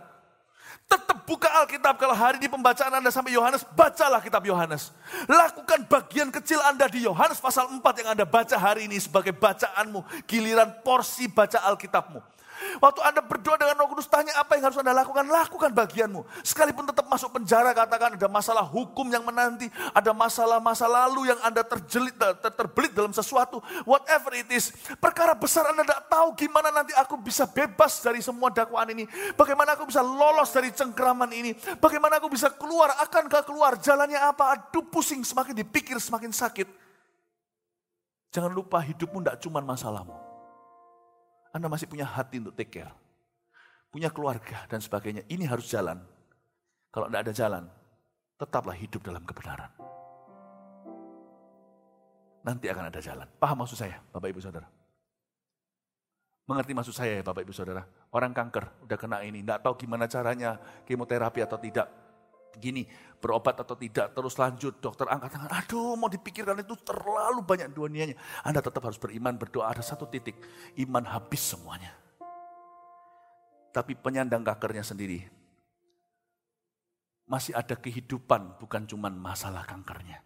[0.88, 4.96] Tetap buka Alkitab kalau hari ini pembacaan Anda sampai Yohanes, bacalah kitab Yohanes.
[5.28, 10.24] Lakukan bagian kecil Anda di Yohanes pasal 4 yang Anda baca hari ini sebagai bacaanmu,
[10.24, 12.24] giliran porsi baca Alkitabmu.
[12.78, 16.22] Waktu Anda berdoa dengan roh kudus, tanya apa yang harus Anda lakukan, lakukan bagianmu.
[16.44, 21.40] Sekalipun tetap masuk penjara, katakan ada masalah hukum yang menanti, ada masalah masa lalu yang
[21.42, 24.76] Anda terjelit, ter terbelit dalam sesuatu, whatever it is.
[25.00, 29.08] Perkara besar Anda tidak tahu gimana nanti aku bisa bebas dari semua dakwaan ini.
[29.40, 31.56] Bagaimana aku bisa lolos dari cengkraman ini.
[31.80, 36.68] Bagaimana aku bisa keluar, akankah keluar, jalannya apa, aduh pusing, semakin dipikir semakin sakit.
[38.36, 40.27] Jangan lupa hidupmu tidak cuma masalahmu.
[41.58, 42.94] Anda masih punya hati untuk take care.
[43.90, 45.26] Punya keluarga dan sebagainya.
[45.26, 45.98] Ini harus jalan.
[46.94, 47.64] Kalau tidak ada jalan,
[48.38, 49.74] tetaplah hidup dalam kebenaran.
[52.46, 53.26] Nanti akan ada jalan.
[53.42, 54.70] Paham maksud saya, Bapak Ibu Saudara?
[56.48, 57.84] Mengerti maksud saya ya Bapak Ibu Saudara?
[58.14, 61.90] Orang kanker udah kena ini, tidak tahu gimana caranya kemoterapi atau tidak
[62.58, 62.86] gini,
[63.18, 68.18] berobat atau tidak, terus lanjut, dokter angkat tangan, aduh mau dipikirkan itu terlalu banyak dunianya.
[68.46, 70.38] Anda tetap harus beriman, berdoa, ada satu titik,
[70.82, 71.94] iman habis semuanya.
[73.74, 75.26] Tapi penyandang kankernya sendiri,
[77.28, 80.24] masih ada kehidupan, bukan cuma masalah kankernya.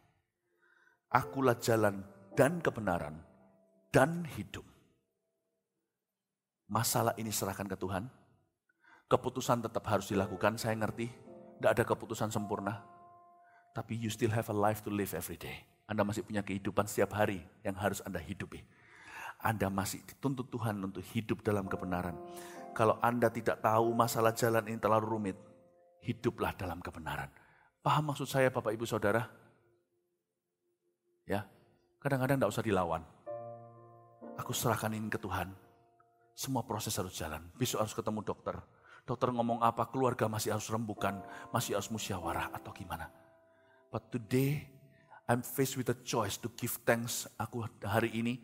[1.11, 2.05] Akulah jalan
[2.37, 3.19] dan kebenaran
[3.91, 4.63] dan hidup.
[6.71, 8.07] Masalah ini serahkan ke Tuhan.
[9.11, 11.11] Keputusan tetap harus dilakukan, saya ngerti
[11.61, 12.81] tidak ada keputusan sempurna.
[13.71, 15.61] Tapi you still have a life to live every day.
[15.85, 18.65] Anda masih punya kehidupan setiap hari yang harus Anda hidupi.
[19.37, 22.17] Anda masih dituntut Tuhan untuk hidup dalam kebenaran.
[22.73, 25.37] Kalau Anda tidak tahu masalah jalan ini terlalu rumit,
[26.01, 27.29] hiduplah dalam kebenaran.
[27.85, 29.21] Paham maksud saya Bapak Ibu Saudara?
[31.29, 31.45] Ya,
[32.01, 33.05] kadang-kadang tidak usah dilawan.
[34.41, 35.53] Aku serahkan ini ke Tuhan.
[36.33, 37.45] Semua proses harus jalan.
[37.53, 38.57] Besok harus ketemu dokter
[39.05, 43.09] Dokter ngomong apa, keluarga masih harus rembukan, masih harus musyawarah atau gimana.
[43.89, 44.69] But today,
[45.25, 47.27] I'm faced with a choice to give thanks.
[47.35, 48.43] Aku hari ini,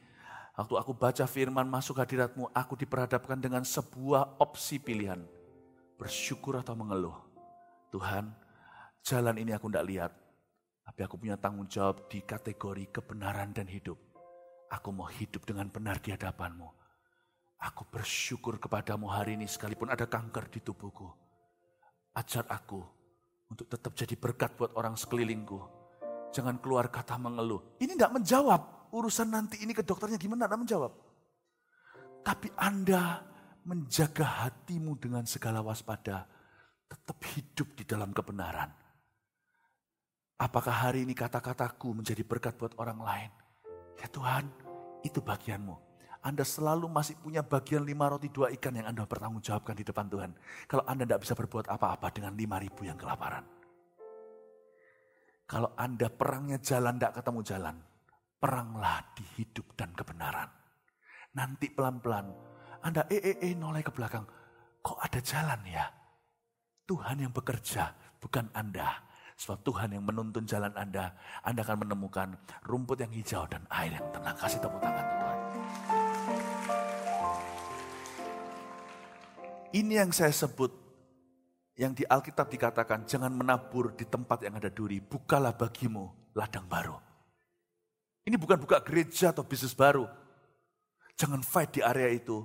[0.57, 5.23] waktu aku baca firman masuk hadiratmu, aku diperhadapkan dengan sebuah opsi pilihan.
[5.95, 7.15] Bersyukur atau mengeluh.
[7.93, 8.29] Tuhan,
[9.05, 10.11] jalan ini aku tidak lihat.
[10.87, 13.99] Tapi aku punya tanggung jawab di kategori kebenaran dan hidup.
[14.71, 16.86] Aku mau hidup dengan benar di hadapanmu.
[17.57, 21.09] Aku bersyukur kepadamu hari ini sekalipun ada kanker di tubuhku.
[22.13, 22.85] Ajar aku
[23.49, 25.57] untuk tetap jadi berkat buat orang sekelilingku.
[26.35, 27.77] Jangan keluar kata mengeluh.
[27.81, 28.61] Ini tidak menjawab.
[28.93, 30.91] Urusan nanti ini ke dokternya gimana tidak menjawab.
[32.21, 33.25] Tapi Anda
[33.65, 36.29] menjaga hatimu dengan segala waspada.
[36.87, 38.69] Tetap hidup di dalam kebenaran.
[40.37, 43.31] Apakah hari ini kata-kataku menjadi berkat buat orang lain?
[43.97, 44.45] Ya Tuhan,
[45.01, 45.86] itu bagianmu.
[46.27, 50.11] Anda selalu masih punya bagian lima roti dua ikan yang Anda bertanggung jawabkan di depan
[50.11, 50.35] Tuhan.
[50.67, 53.47] Kalau Anda tidak bisa berbuat apa-apa dengan lima ribu yang kelaparan.
[55.47, 57.75] Kalau Anda perangnya jalan, tidak ketemu jalan.
[58.43, 60.51] Peranglah di hidup dan kebenaran.
[61.39, 62.27] Nanti pelan-pelan,
[62.83, 64.27] Anda eh, eh, eh, noleh ke belakang.
[64.83, 65.87] Kok ada jalan ya?
[66.83, 68.99] Tuhan yang bekerja, bukan Anda.
[69.39, 72.35] Sebab Tuhan yang menuntun jalan Anda, Anda akan menemukan
[72.67, 74.35] rumput yang hijau dan air yang tenang.
[74.35, 75.16] Kasih tepuk tangan
[79.75, 80.71] Ini yang saya sebut,
[81.75, 86.95] yang di Alkitab dikatakan, jangan menabur di tempat yang ada duri, bukalah bagimu ladang baru.
[88.27, 90.03] Ini bukan buka gereja atau bisnis baru.
[91.15, 92.43] Jangan fight di area itu.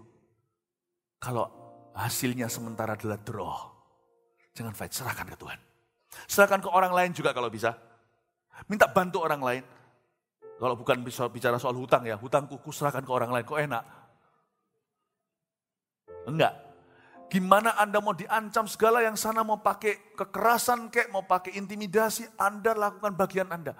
[1.19, 1.47] Kalau
[1.95, 3.71] hasilnya sementara adalah draw.
[4.55, 5.59] Jangan fight, serahkan ke Tuhan.
[6.31, 7.75] Serahkan ke orang lain juga kalau bisa.
[8.71, 9.65] Minta bantu orang lain.
[10.61, 13.85] Kalau bukan bicara soal hutang ya, hutangku serahkan ke orang lain, kok enak?
[16.31, 16.55] Enggak,
[17.33, 22.77] Gimana Anda mau diancam segala yang sana mau pakai kekerasan kek, mau pakai intimidasi, Anda
[22.77, 23.73] lakukan bagian Anda.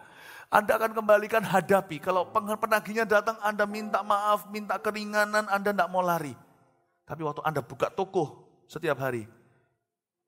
[0.49, 2.01] Anda akan kembalikan hadapi.
[2.01, 6.33] Kalau penagihnya datang, Anda minta maaf, minta keringanan, Anda tidak mau lari.
[7.05, 9.29] Tapi waktu Anda buka toko setiap hari,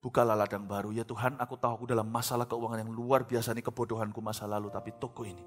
[0.05, 0.93] bukalah ladang baru.
[0.93, 4.69] Ya Tuhan, aku tahu aku dalam masalah keuangan yang luar biasa ini kebodohanku masa lalu,
[4.69, 5.41] tapi toko ini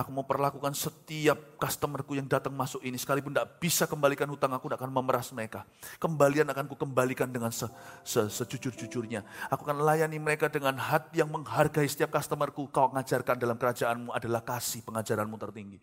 [0.00, 2.96] Aku mau perlakukan setiap customerku yang datang masuk ini.
[2.96, 5.68] Sekalipun tidak bisa kembalikan hutang, aku tidak akan memeras mereka.
[6.00, 7.68] Kembalian akan ku kembalikan dengan se,
[8.00, 9.20] se, sejujur-jujurnya.
[9.52, 12.72] Aku akan layani mereka dengan hati yang menghargai setiap customerku.
[12.72, 15.76] Kau mengajarkan dalam kerajaanmu adalah kasih pengajaranmu tertinggi.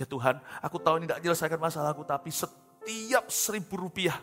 [0.00, 4.16] Ya Tuhan, aku tahu ini tidak menyelesaikan masalahku, tapi setiap setiap seribu rupiah.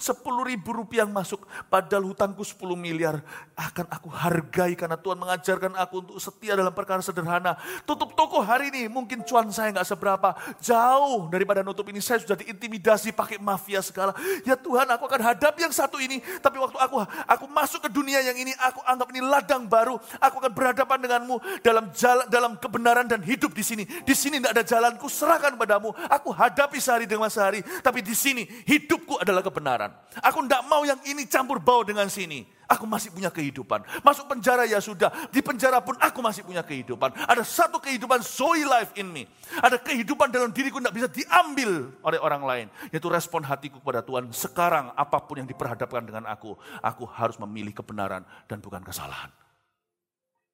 [0.00, 3.20] Sepuluh ribu rupiah yang masuk, padahal hutangku sepuluh miliar.
[3.52, 7.60] Akan aku hargai karena Tuhan mengajarkan aku untuk setia dalam perkara sederhana.
[7.84, 10.32] Tutup toko hari ini, mungkin cuan saya nggak seberapa.
[10.56, 14.16] Jauh daripada nutup ini, saya sudah diintimidasi pakai mafia segala.
[14.48, 16.24] Ya Tuhan, aku akan hadap yang satu ini.
[16.40, 20.00] Tapi waktu aku aku masuk ke dunia yang ini, aku anggap ini ladang baru.
[20.16, 23.84] Aku akan berhadapan denganmu dalam jalan, dalam kebenaran dan hidup di sini.
[23.84, 25.92] Di sini tidak ada jalanku, serahkan padamu.
[26.08, 27.60] Aku hadapi sehari dengan sehari.
[27.84, 29.90] Tapi sini, hidupku adalah kebenaran.
[30.22, 32.46] Aku tidak mau yang ini campur bau dengan sini.
[32.70, 33.82] Aku masih punya kehidupan.
[34.06, 35.10] Masuk penjara ya sudah.
[35.34, 37.10] Di penjara pun aku masih punya kehidupan.
[37.26, 39.26] Ada satu kehidupan Zoe life in me.
[39.58, 42.66] Ada kehidupan dalam diriku tidak bisa diambil oleh orang lain.
[42.94, 44.30] Yaitu respon hatiku kepada Tuhan.
[44.30, 46.54] Sekarang apa pun yang diperhadapkan dengan aku.
[46.78, 49.34] Aku harus memilih kebenaran dan bukan kesalahan.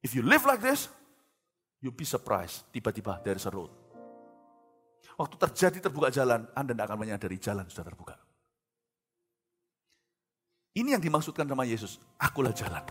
[0.01, 0.89] If you live like this,
[1.85, 2.65] you be surprised.
[2.73, 3.69] Tiba-tiba there's a road.
[5.17, 8.15] Waktu terjadi terbuka jalan, Anda tidak akan menyadari jalan sudah terbuka.
[10.77, 11.97] Ini yang dimaksudkan sama Yesus.
[12.21, 12.85] Akulah jalan.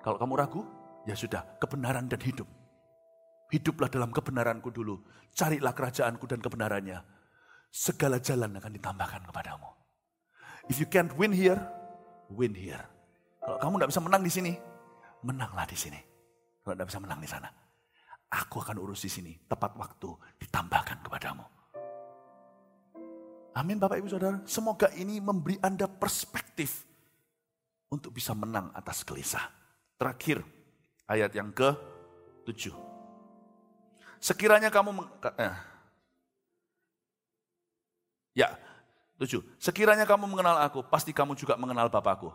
[0.00, 0.64] Kalau kamu ragu,
[1.04, 2.48] ya sudah, kebenaran dan hidup.
[3.52, 5.04] Hiduplah dalam kebenaranku dulu.
[5.36, 7.04] Carilah kerajaanku dan kebenarannya.
[7.68, 9.68] Segala jalan akan ditambahkan kepadamu.
[10.72, 11.60] If you can't win here,
[12.32, 12.80] win here.
[13.44, 14.52] Kalau kamu tidak bisa menang di sini,
[15.20, 16.00] menanglah di sini.
[16.64, 17.48] Kalau tidak bisa menang di sana,
[18.30, 19.32] aku akan urus di sini.
[19.44, 20.08] Tepat waktu
[20.40, 21.44] ditambahkan kepadamu.
[23.52, 24.40] Amin Bapak Ibu Saudara.
[24.48, 26.88] Semoga ini memberi Anda perspektif
[27.92, 29.44] untuk bisa menang atas gelisah.
[30.00, 30.40] Terakhir,
[31.04, 32.72] ayat yang ke-7.
[34.16, 35.04] Sekiranya kamu
[35.36, 35.54] eh,
[38.32, 38.56] Ya,
[39.20, 39.44] tujuh.
[39.60, 42.32] Sekiranya kamu mengenal aku, pasti kamu juga mengenal Bapakku.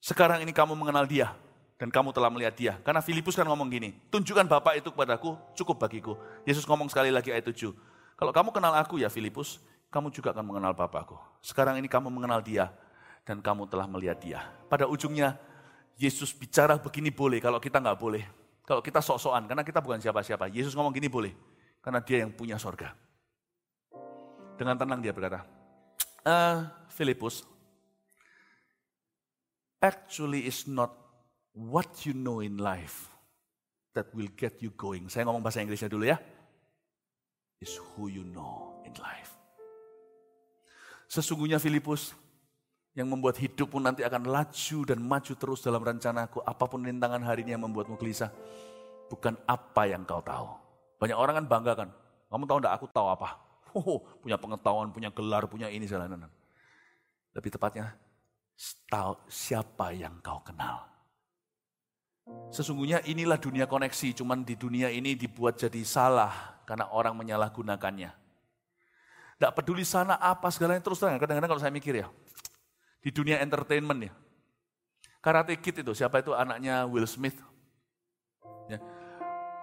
[0.00, 1.34] Sekarang ini kamu mengenal dia,
[1.76, 2.74] dan kamu telah melihat dia.
[2.80, 6.16] Karena Filipus kan ngomong gini, tunjukkan Bapak itu kepadaku, cukup bagiku.
[6.48, 7.72] Yesus ngomong sekali lagi ayat 7.
[8.16, 9.60] Kalau kamu kenal aku ya Filipus,
[9.92, 11.20] kamu juga akan mengenal Bapakku.
[11.44, 12.72] Sekarang ini kamu mengenal dia
[13.28, 14.40] dan kamu telah melihat dia.
[14.72, 15.36] Pada ujungnya
[16.00, 18.24] Yesus bicara begini boleh, kalau kita nggak boleh.
[18.66, 20.50] Kalau kita sok-sokan, karena kita bukan siapa-siapa.
[20.50, 21.32] Yesus ngomong gini boleh,
[21.84, 22.96] karena dia yang punya sorga.
[24.56, 25.44] Dengan tenang dia berkata,
[26.24, 27.44] uh, Filipus,
[29.78, 31.05] actually is not
[31.56, 33.08] what you know in life
[33.96, 35.08] that will get you going.
[35.08, 36.20] Saya ngomong bahasa Inggrisnya dulu ya
[37.64, 39.32] is who you know in life.
[41.08, 42.12] Sesungguhnya Filipus
[42.92, 46.44] yang membuat hidupmu nanti akan laju dan maju terus dalam rencanaku.
[46.44, 48.28] Apa pun rintangan hari ini yang membuatmu gelisah.
[49.08, 50.48] Bukan apa yang kau tahu.
[51.00, 51.88] Banyak orang kan bangga kan.
[52.28, 53.28] Kamu tahu enggak aku tahu apa?
[53.76, 56.32] Oh, punya pengetahuan, punya gelar, punya ini, jalanan.
[57.36, 57.92] Lebih tepatnya,
[58.88, 60.95] tahu siapa yang kau kenal.
[62.50, 68.10] Sesungguhnya inilah dunia koneksi, cuman di dunia ini dibuat jadi salah karena orang menyalahgunakannya.
[69.36, 71.20] Tidak peduli sana apa segalanya terus terang.
[71.22, 72.06] Kadang-kadang kalau saya mikir ya,
[73.04, 74.12] di dunia entertainment ya,
[75.26, 77.34] Karate Kid itu, siapa itu anaknya Will Smith.
[78.70, 78.78] Ya.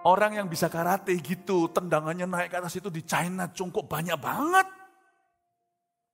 [0.04, 4.68] Orang yang bisa karate gitu, tendangannya naik ke atas itu di China cukup banyak banget.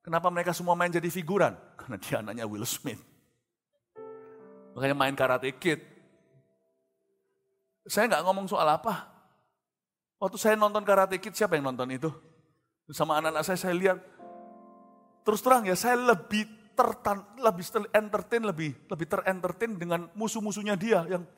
[0.06, 1.58] Kenapa mereka semua main jadi figuran?
[1.74, 3.02] Karena dia anaknya Will Smith.
[4.78, 5.82] Makanya main Karate Kid.
[7.88, 9.08] Saya nggak ngomong soal apa.
[10.20, 12.12] Waktu saya nonton Karate Kid, siapa yang nonton itu?
[12.92, 13.98] Sama anak-anak saya, saya lihat.
[15.24, 16.44] Terus terang ya, saya lebih
[16.80, 21.28] tertan, lebih entertain, lebih lebih terentertain dengan musuh-musuhnya dia yang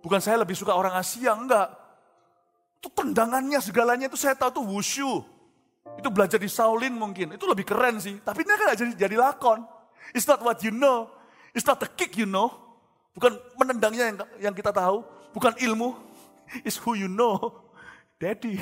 [0.00, 1.68] bukan saya lebih suka orang Asia, enggak.
[2.80, 5.20] Itu tendangannya segalanya itu saya tahu tuh wushu.
[6.00, 8.16] Itu belajar di Shaolin mungkin, itu lebih keren sih.
[8.24, 9.68] Tapi ini kan jadi jadi lakon.
[10.16, 11.12] It's not what you know,
[11.52, 12.63] it's not the kick you know.
[13.14, 14.18] Bukan menendangnya yang,
[14.50, 15.94] yang kita tahu, bukan ilmu,
[16.66, 17.62] is who you know.
[18.18, 18.58] Daddy.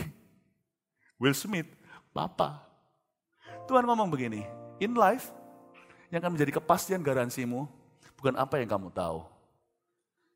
[1.17, 1.69] Will Smith,
[2.12, 2.61] Papa.
[3.65, 4.43] Tuhan ngomong begini,
[4.83, 5.31] in life,
[6.11, 7.71] yang akan menjadi kepastian garansimu,
[8.19, 9.23] bukan apa yang kamu tahu,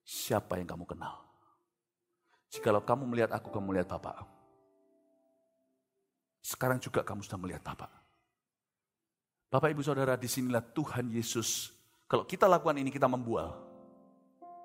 [0.07, 1.27] siapa yang kamu kenal.
[2.55, 4.25] Jikalau kamu melihat aku, kamu melihat Bapak.
[6.41, 7.91] Sekarang juga kamu sudah melihat Bapak.
[9.51, 11.75] Bapak, Ibu, Saudara, di sinilah Tuhan Yesus.
[12.07, 13.59] Kalau kita lakukan ini, kita membual.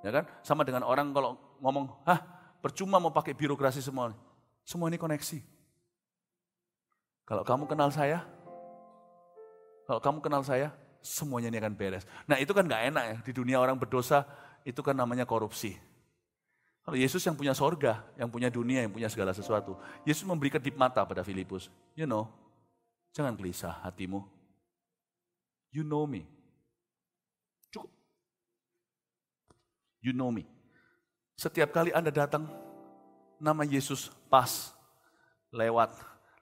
[0.02, 0.26] Ya kan?
[0.42, 4.14] Sama dengan orang kalau ngomong, hah Percuma mau pakai birokrasi semua.
[4.62, 5.42] Semua ini koneksi.
[7.26, 8.22] Kalau kamu kenal saya,
[9.90, 10.70] kalau kamu kenal saya,
[11.02, 12.06] semuanya ini akan beres.
[12.30, 14.30] Nah itu kan gak enak ya, di dunia orang berdosa,
[14.62, 15.74] itu kan namanya korupsi.
[16.86, 19.78] Kalau Yesus yang punya sorga, yang punya dunia, yang punya segala sesuatu.
[20.06, 21.70] Yesus memberi kedip mata pada Filipus.
[21.97, 22.30] You know,
[23.14, 24.22] jangan gelisah hatimu.
[25.74, 26.30] You know me.
[30.02, 30.49] You know me.
[31.38, 32.49] Setiap kali Anda datang,
[33.38, 34.74] nama Yesus pas,
[35.54, 35.93] lewat,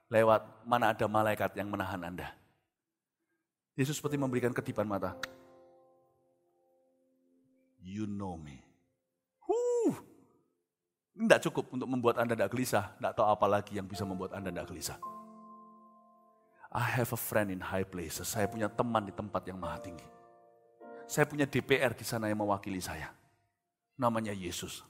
[0.07, 2.31] lewat mana ada malaikat yang menahan Anda.
[3.75, 5.15] Yesus seperti memberikan kedipan mata.
[7.79, 8.59] You know me.
[9.43, 9.95] Huh.
[11.15, 12.95] Tidak cukup untuk membuat Anda tidak gelisah.
[12.99, 14.99] Tidak tahu apa lagi yang bisa membuat Anda tidak gelisah.
[16.69, 18.29] I have a friend in high places.
[18.29, 20.05] Saya punya teman di tempat yang maha tinggi.
[21.09, 23.18] Saya punya DPR di sana yang mewakili saya.
[23.99, 24.81] Namanya Yesus.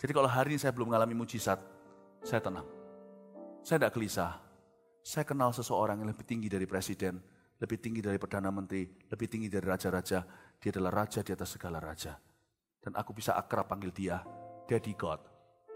[0.00, 1.60] Jadi kalau hari ini saya belum mengalami mujizat,
[2.24, 2.66] saya tenang.
[3.60, 4.40] Saya tidak gelisah.
[5.04, 7.20] Saya kenal seseorang yang lebih tinggi dari presiden,
[7.60, 10.24] lebih tinggi dari perdana menteri, lebih tinggi dari raja-raja.
[10.56, 12.16] Dia adalah raja di atas segala raja.
[12.80, 14.24] Dan aku bisa akrab panggil dia,
[14.64, 15.20] Daddy God,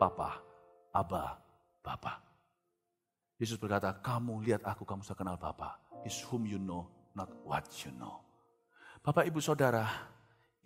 [0.01, 0.41] Papa,
[0.97, 1.37] Abba,
[1.85, 2.25] Bapa.
[3.37, 5.77] Yesus berkata, kamu lihat aku, kamu sudah kenal Bapa.
[6.09, 8.25] Is whom you know, not what you know.
[9.05, 9.87] Bapak ibu saudara,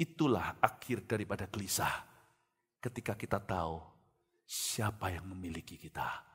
[0.02, 2.02] itulah akhir daripada gelisah.
[2.82, 3.78] Ketika kita tahu
[4.42, 6.26] siapa yang memiliki kita.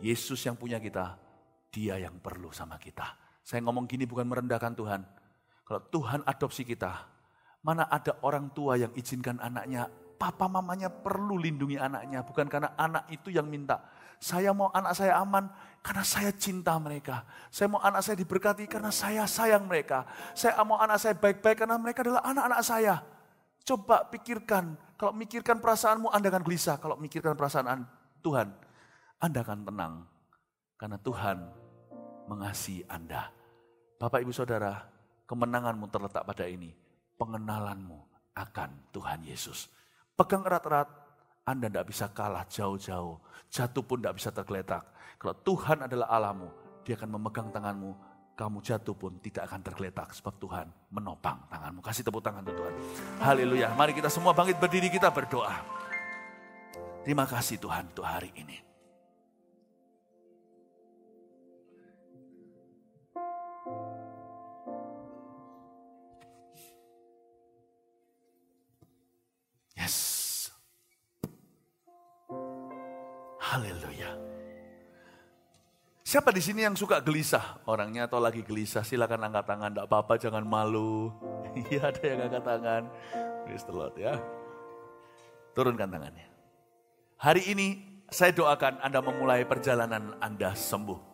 [0.00, 1.20] Yesus yang punya kita,
[1.68, 3.04] dia yang perlu sama kita.
[3.44, 5.00] Saya ngomong gini bukan merendahkan Tuhan.
[5.62, 6.90] Kalau Tuhan adopsi kita,
[7.62, 13.06] mana ada orang tua yang izinkan anaknya, papa mamanya perlu lindungi anaknya, bukan karena anak
[13.12, 13.78] itu yang minta.
[14.20, 15.48] Saya mau anak saya aman
[15.80, 17.24] karena saya cinta mereka.
[17.48, 20.04] Saya mau anak saya diberkati karena saya sayang mereka.
[20.36, 23.00] Saya mau anak saya baik-baik karena mereka adalah anak-anak saya.
[23.64, 26.76] Coba pikirkan, kalau mikirkan perasaanmu Anda akan gelisah.
[26.76, 27.88] Kalau mikirkan perasaan
[28.20, 28.52] Tuhan,
[29.24, 29.94] Anda akan tenang.
[30.76, 31.38] Karena Tuhan
[32.28, 33.32] mengasihi Anda.
[33.96, 34.84] Bapak ibu saudara,
[35.24, 36.76] kemenanganmu terletak pada ini.
[37.16, 38.00] Pengenalanmu
[38.36, 39.72] akan Tuhan Yesus.
[40.12, 40.88] Pegang erat-erat
[41.44, 43.18] anda tidak bisa kalah jauh-jauh.
[43.50, 44.84] Jatuh pun tidak bisa tergeletak.
[45.18, 46.48] Kalau Tuhan adalah Allahmu,
[46.86, 47.92] dia akan memegang tanganmu.
[48.38, 51.84] Kamu jatuh pun tidak akan tergeletak sebab Tuhan menopang tanganmu.
[51.84, 52.74] Kasih tepuk tangan untuk Tuhan.
[53.20, 53.68] Haleluya.
[53.76, 55.60] Mari kita semua bangkit berdiri kita berdoa.
[57.04, 58.69] Terima kasih Tuhan untuk hari ini.
[73.50, 74.14] Haleluya.
[76.06, 77.58] Siapa di sini yang suka gelisah?
[77.66, 79.70] Orangnya atau lagi gelisah, silakan angkat tangan.
[79.74, 81.10] Tidak apa-apa, jangan malu.
[81.66, 82.82] Iya ada yang angkat tangan.
[83.42, 84.14] Praise the Lord ya.
[85.50, 86.30] Turunkan tangannya.
[87.18, 91.10] Hari ini saya doakan Anda memulai perjalanan Anda sembuh.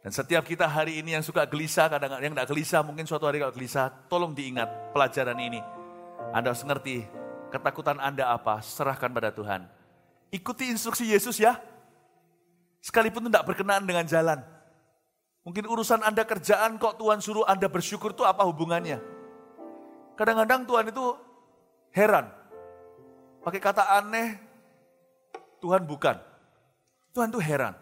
[0.00, 3.40] Dan setiap kita hari ini yang suka gelisah, kadang-kadang yang tidak gelisah, mungkin suatu hari
[3.40, 5.60] kalau gelisah, tolong diingat pelajaran ini.
[6.32, 7.04] Anda harus ngerti
[7.52, 9.83] ketakutan Anda apa, serahkan pada Tuhan.
[10.34, 11.54] Ikuti instruksi Yesus ya.
[12.82, 14.42] Sekalipun tidak berkenaan dengan jalan.
[15.46, 18.98] Mungkin urusan Anda kerjaan kok Tuhan suruh Anda bersyukur itu apa hubungannya?
[20.18, 21.04] Kadang-kadang Tuhan itu
[21.94, 22.26] heran.
[23.46, 24.40] Pakai kata aneh,
[25.62, 26.18] Tuhan bukan.
[27.14, 27.78] Tuhan itu heran.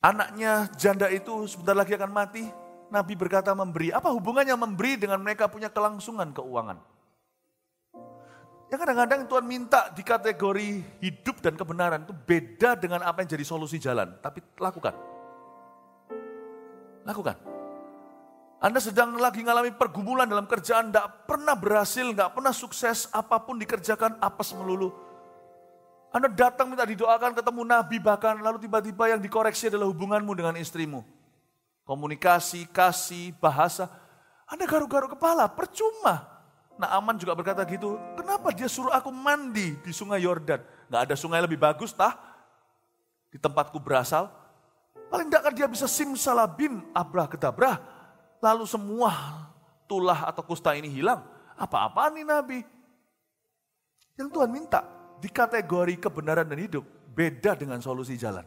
[0.00, 2.48] Anaknya janda itu sebentar lagi akan mati.
[2.88, 3.90] Nabi berkata memberi.
[3.92, 6.95] Apa hubungannya memberi dengan mereka punya kelangsungan keuangan?
[8.66, 13.46] Yang kadang-kadang Tuhan minta di kategori hidup dan kebenaran itu beda dengan apa yang jadi
[13.46, 14.18] solusi jalan.
[14.18, 14.94] Tapi lakukan.
[17.06, 17.36] Lakukan.
[18.58, 23.60] Anda sedang lagi mengalami pergumulan dalam kerjaan, tidak pernah berhasil, tidak pernah sukses, apa pun
[23.60, 24.90] dikerjakan, apes melulu.
[26.10, 31.04] Anda datang minta didoakan, ketemu Nabi bahkan, lalu tiba-tiba yang dikoreksi adalah hubunganmu dengan istrimu.
[31.86, 33.86] Komunikasi, kasih, bahasa.
[34.48, 36.35] Anda garu-garu kepala, percuma.
[36.76, 40.60] Nah Aman juga berkata gitu, kenapa dia suruh aku mandi di sungai Yordan?
[40.92, 42.12] Gak ada sungai lebih bagus tah?
[43.32, 44.28] Di tempatku berasal.
[45.08, 47.80] Paling tidak kan dia bisa simsalabim abrah kedabrah.
[48.44, 49.12] Lalu semua
[49.88, 51.24] tulah atau kusta ini hilang.
[51.56, 52.60] Apa-apa nih Nabi?
[54.20, 54.84] Yang Tuhan minta
[55.16, 56.84] di kategori kebenaran dan hidup
[57.16, 58.44] beda dengan solusi jalan.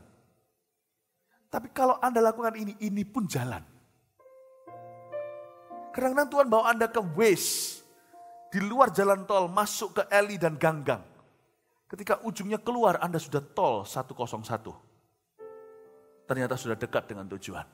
[1.49, 3.65] Tapi kalau Anda lakukan ini, ini pun jalan.
[5.89, 7.78] Kadang-kadang Tuhan bawa Anda ke waste
[8.49, 11.05] di luar jalan tol masuk ke Eli dan Ganggang.
[11.89, 14.13] Ketika ujungnya keluar Anda sudah tol 101.
[16.29, 17.65] Ternyata sudah dekat dengan tujuan.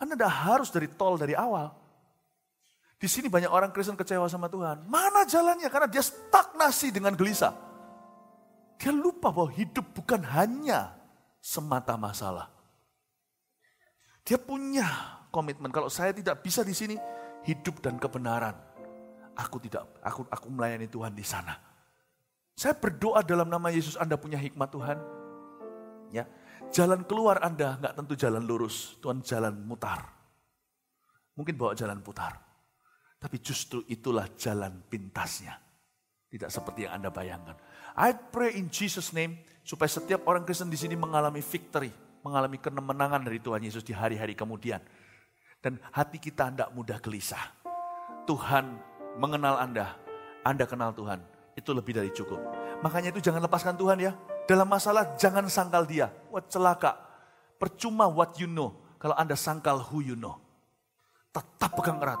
[0.00, 1.72] Anda tidak harus dari tol dari awal.
[3.00, 4.84] Di sini banyak orang Kristen kecewa sama Tuhan.
[4.84, 5.72] Mana jalannya?
[5.72, 7.56] Karena dia stagnasi dengan gelisah.
[8.76, 10.92] Dia lupa bahwa hidup bukan hanya
[11.40, 12.52] semata masalah.
[14.24, 14.84] Dia punya
[15.32, 15.72] komitmen.
[15.72, 16.96] Kalau saya tidak bisa di sini,
[17.48, 18.69] hidup dan kebenaran
[19.40, 21.56] Aku tidak, aku aku melayani Tuhan di sana.
[22.52, 24.98] Saya berdoa dalam nama Yesus Anda punya hikmat Tuhan.
[26.12, 26.28] Ya,
[26.68, 30.04] jalan keluar Anda nggak tentu jalan lurus, Tuhan jalan mutar.
[31.40, 32.36] Mungkin bawa jalan putar.
[33.16, 35.56] Tapi justru itulah jalan pintasnya.
[36.28, 37.56] Tidak seperti yang Anda bayangkan.
[37.96, 41.94] I pray in Jesus name, Supaya setiap orang Kristen di sini mengalami victory,
[42.26, 44.82] mengalami kemenangan dari Tuhan Yesus di hari-hari kemudian.
[45.62, 47.54] Dan hati kita tidak mudah gelisah.
[48.24, 49.96] Tuhan mengenal Anda,
[50.46, 51.22] Anda kenal Tuhan.
[51.58, 52.38] Itu lebih dari cukup.
[52.80, 54.12] Makanya itu jangan lepaskan Tuhan ya.
[54.46, 56.10] Dalam masalah jangan sangkal dia.
[56.30, 56.96] Wah celaka.
[57.60, 58.76] Percuma what you know.
[59.00, 60.38] Kalau Anda sangkal who you know.
[61.30, 62.18] Tetap pegang erat.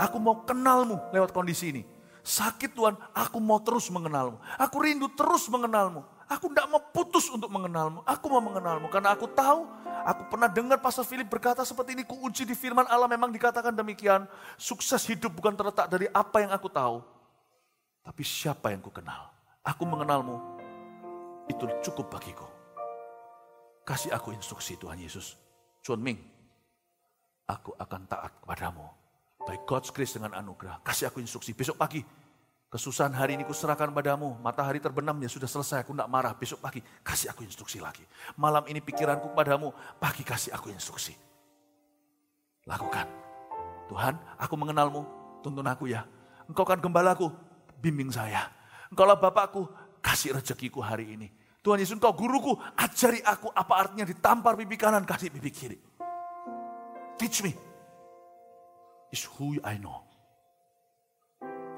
[0.00, 1.82] Aku mau kenalmu lewat kondisi ini.
[2.20, 4.36] Sakit Tuhan, aku mau terus mengenalmu.
[4.60, 6.04] Aku rindu terus mengenalmu.
[6.30, 8.06] Aku tidak mau putus untuk mengenalmu.
[8.06, 9.66] Aku mau mengenalmu karena aku tahu,
[10.06, 14.30] aku pernah dengar Pastor Philip berkata seperti ini, kuuji di firman Allah memang dikatakan demikian.
[14.54, 17.02] Sukses hidup bukan terletak dari apa yang aku tahu,
[18.06, 19.26] tapi siapa yang ku kenal.
[19.66, 20.38] Aku mengenalmu,
[21.50, 22.46] itu cukup bagiku.
[23.82, 25.34] Kasih aku instruksi Tuhan Yesus.
[25.82, 26.22] Chuan Ming,
[27.50, 28.86] aku akan taat kepadamu.
[29.42, 30.78] By God's grace dengan anugerah.
[30.86, 31.58] Kasih aku instruksi.
[31.58, 31.98] Besok pagi,
[32.70, 34.38] Kesusahan hari ini kuserahkan padamu.
[34.38, 35.82] Matahari terbenam ya sudah selesai.
[35.82, 36.30] Aku tidak marah.
[36.38, 38.06] Besok pagi kasih aku instruksi lagi.
[38.38, 39.74] Malam ini pikiranku padamu.
[39.98, 41.10] Pagi kasih aku instruksi.
[42.70, 43.10] Lakukan.
[43.90, 45.02] Tuhan aku mengenalmu.
[45.42, 46.06] Tuntun aku ya.
[46.46, 47.34] Engkau kan gembalaku.
[47.82, 48.46] Bimbing saya.
[48.94, 49.66] Engkaulah Bapakku.
[49.98, 51.26] Kasih rezekiku hari ini.
[51.66, 52.54] Tuhan Yesus engkau guruku.
[52.78, 55.02] Ajari aku apa artinya ditampar pipi kanan.
[55.02, 55.78] Kasih pipi kiri.
[57.18, 57.50] Teach me.
[59.10, 60.09] Is who I know.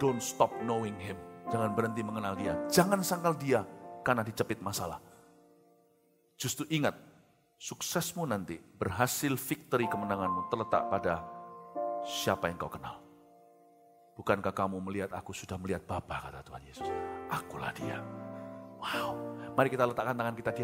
[0.03, 1.15] Don't stop knowing him.
[1.47, 2.59] Jangan berhenti mengenal dia.
[2.67, 3.63] Jangan sangkal dia
[4.03, 4.99] karena dicepit masalah.
[6.35, 6.99] Justru ingat,
[7.63, 11.23] suksesmu nanti, berhasil victory kemenanganmu terletak pada
[12.03, 12.99] siapa yang kau kenal.
[14.13, 16.91] Bukankah kamu melihat aku sudah melihat Bapa, kata Tuhan Yesus.
[17.33, 18.03] Akulah dia.
[18.83, 19.17] Wow.
[19.57, 20.61] Mari kita letakkan tangan kita di.